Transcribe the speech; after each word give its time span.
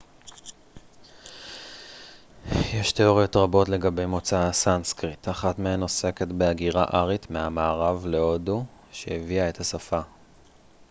יש 2.73 2.91
תיאוריות 2.91 3.35
רבות 3.35 3.69
לגבי 3.69 4.05
מוצא 4.05 4.37
הסנסקריט 4.39 5.29
אחת 5.29 5.59
מהן 5.59 5.81
עוסקת 5.81 6.27
בהגירה 6.27 6.85
ארית 6.93 7.31
מהמערב 7.31 8.05
להודו 8.05 8.63
שהביאה 8.91 9.49
את 9.49 9.59
השפה 9.59 9.99